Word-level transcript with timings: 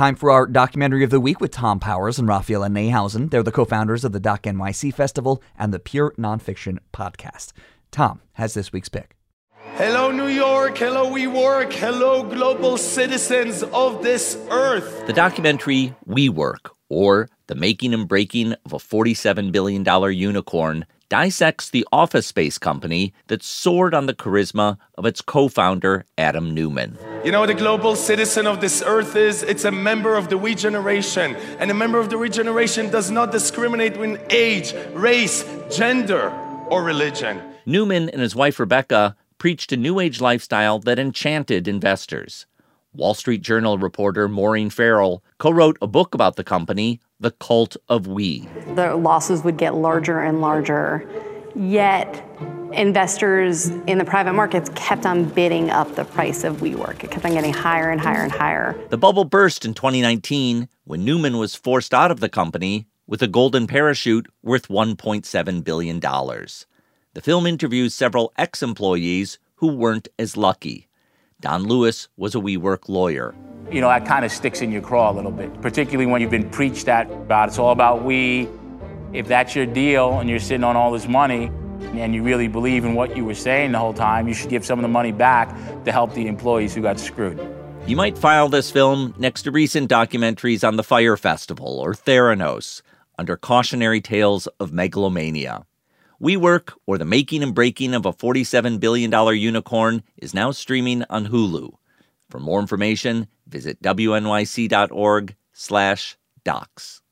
Time 0.00 0.16
for 0.16 0.30
our 0.30 0.46
documentary 0.46 1.04
of 1.04 1.10
the 1.10 1.20
week 1.20 1.42
with 1.42 1.52
Thom 1.52 1.78
Powers 1.78 2.18
and 2.18 2.26
Raphaela 2.26 2.70
Neihausen. 2.70 3.28
They're 3.28 3.42
the 3.42 3.52
co 3.52 3.66
founders 3.66 4.02
of 4.02 4.12
the 4.12 4.18
Doc 4.18 4.44
NYC 4.44 4.94
Festival 4.94 5.42
and 5.58 5.74
the 5.74 5.78
Pure 5.78 6.14
Nonfiction 6.16 6.78
Podcast. 6.90 7.52
Thom 7.92 8.22
has 8.32 8.54
this 8.54 8.72
week's 8.72 8.88
pick. 8.88 9.14
Hello, 9.74 10.10
New 10.10 10.28
York. 10.28 10.78
Hello, 10.78 11.10
WeWork. 11.10 11.74
Hello, 11.74 12.22
global 12.22 12.78
citizens 12.78 13.62
of 13.62 14.02
this 14.02 14.38
earth. 14.48 15.06
The 15.06 15.12
documentary 15.12 15.94
WeWork, 16.08 16.70
or 16.88 17.28
The 17.48 17.54
Making 17.54 17.92
and 17.92 18.08
Breaking 18.08 18.54
of 18.64 18.72
a 18.72 18.78
$47 18.78 19.52
billion 19.52 19.84
Unicorn, 19.84 20.86
dissects 21.10 21.68
the 21.68 21.86
office 21.92 22.26
space 22.26 22.56
company 22.56 23.12
that 23.26 23.42
soared 23.42 23.92
on 23.92 24.06
the 24.06 24.14
charisma 24.14 24.78
of 24.96 25.04
its 25.04 25.20
co 25.20 25.48
founder, 25.48 26.06
Adam 26.16 26.54
Neumann. 26.54 26.96
You 27.22 27.32
know 27.32 27.40
what 27.40 27.50
a 27.50 27.54
global 27.54 27.96
citizen 27.96 28.46
of 28.46 28.62
this 28.62 28.82
earth 28.82 29.14
is? 29.14 29.42
It's 29.42 29.66
a 29.66 29.70
member 29.70 30.16
of 30.16 30.30
the 30.30 30.38
We 30.38 30.54
Generation. 30.54 31.36
And 31.58 31.70
a 31.70 31.74
member 31.74 32.00
of 32.00 32.08
the 32.08 32.16
We 32.16 32.30
Generation 32.30 32.90
does 32.90 33.10
not 33.10 33.30
discriminate 33.30 33.94
in 33.98 34.18
age, 34.30 34.72
race, 34.94 35.44
gender, 35.70 36.30
or 36.70 36.82
religion. 36.82 37.42
Neumann 37.66 38.08
and 38.08 38.22
his 38.22 38.34
wife 38.34 38.58
Rebecca 38.58 39.16
preached 39.36 39.70
a 39.70 39.76
new 39.76 40.00
age 40.00 40.22
lifestyle 40.22 40.78
that 40.78 40.98
enchanted 40.98 41.68
investors. 41.68 42.46
Wall 42.94 43.12
Street 43.12 43.42
Journal 43.42 43.76
reporter 43.76 44.26
Maureen 44.26 44.70
Farrell 44.70 45.22
co 45.36 45.50
wrote 45.50 45.76
a 45.82 45.86
book 45.86 46.14
about 46.14 46.36
the 46.36 46.44
company, 46.44 47.00
The 47.20 47.32
Cult 47.32 47.76
of 47.90 48.06
We. 48.06 48.48
The 48.74 48.94
losses 48.94 49.44
would 49.44 49.58
get 49.58 49.74
larger 49.74 50.20
and 50.20 50.40
larger, 50.40 51.06
yet 51.54 52.24
investors 52.72 53.68
in 53.86 53.98
the 53.98 54.04
private 54.04 54.32
markets 54.32 54.70
kept 54.74 55.06
on 55.06 55.24
bidding 55.24 55.70
up 55.70 55.94
the 55.96 56.04
price 56.04 56.44
of 56.44 56.58
WeWork. 56.58 57.02
It 57.04 57.10
kept 57.10 57.24
on 57.24 57.32
getting 57.32 57.52
higher 57.52 57.90
and 57.90 58.00
higher 58.00 58.22
and 58.22 58.32
higher. 58.32 58.78
The 58.90 58.98
bubble 58.98 59.24
burst 59.24 59.64
in 59.64 59.74
2019 59.74 60.68
when 60.84 61.04
Neumann 61.04 61.38
was 61.38 61.54
forced 61.54 61.92
out 61.92 62.10
of 62.10 62.20
the 62.20 62.28
company 62.28 62.86
with 63.06 63.22
a 63.22 63.28
golden 63.28 63.66
parachute 63.66 64.28
worth 64.42 64.68
$1.7 64.68 65.64
billion. 65.64 66.00
The 66.00 67.20
film 67.20 67.46
interviews 67.46 67.94
several 67.94 68.32
ex 68.36 68.62
employees 68.62 69.38
who 69.56 69.68
weren't 69.68 70.08
as 70.18 70.36
lucky. 70.36 70.88
Don 71.40 71.64
Lewis 71.64 72.08
was 72.16 72.34
a 72.34 72.38
WeWork 72.38 72.88
lawyer. 72.88 73.34
You 73.70 73.80
know, 73.80 73.88
that 73.88 74.06
kind 74.06 74.24
of 74.24 74.32
sticks 74.32 74.60
in 74.60 74.70
your 74.70 74.82
craw 74.82 75.10
a 75.10 75.14
little 75.14 75.30
bit, 75.30 75.60
particularly 75.60 76.10
when 76.10 76.20
you've 76.20 76.30
been 76.30 76.50
preached 76.50 76.88
at 76.88 77.10
about 77.10 77.48
it's 77.48 77.58
all 77.58 77.72
about 77.72 78.04
we. 78.04 78.48
If 79.12 79.26
that's 79.26 79.56
your 79.56 79.66
deal 79.66 80.20
and 80.20 80.30
you're 80.30 80.38
sitting 80.38 80.62
on 80.62 80.76
all 80.76 80.92
this 80.92 81.08
money 81.08 81.50
and 81.94 82.14
you 82.14 82.22
really 82.22 82.48
believe 82.48 82.84
in 82.84 82.94
what 82.94 83.16
you 83.16 83.24
were 83.24 83.34
saying 83.34 83.72
the 83.72 83.78
whole 83.78 83.94
time, 83.94 84.28
you 84.28 84.34
should 84.34 84.50
give 84.50 84.64
some 84.64 84.78
of 84.78 84.82
the 84.82 84.88
money 84.88 85.12
back 85.12 85.48
to 85.84 85.92
help 85.92 86.14
the 86.14 86.26
employees 86.26 86.74
who 86.74 86.82
got 86.82 86.98
screwed. 86.98 87.40
You 87.86 87.96
might 87.96 88.18
file 88.18 88.48
this 88.48 88.70
film 88.70 89.14
next 89.18 89.42
to 89.42 89.50
recent 89.50 89.90
documentaries 89.90 90.66
on 90.66 90.76
the 90.76 90.84
Fyre 90.84 91.16
Festival 91.16 91.78
or 91.78 91.94
Theranos 91.94 92.82
under 93.18 93.36
cautionary 93.36 94.00
tales 94.00 94.46
of 94.58 94.72
megalomania. 94.72 95.66
WeWork, 96.22 96.74
or 96.86 96.98
the 96.98 97.04
making 97.06 97.42
and 97.42 97.54
breaking 97.54 97.94
of 97.94 98.04
a 98.04 98.12
$47 98.12 98.78
billion 98.78 99.10
unicorn, 99.36 100.02
is 100.18 100.34
now 100.34 100.50
streaming 100.50 101.02
on 101.08 101.28
Hulu. 101.28 101.72
For 102.28 102.38
more 102.38 102.60
information, 102.60 103.26
visit 103.46 103.82
wnyc.org 103.82 105.34
slash 105.52 106.16
docs. 106.44 107.02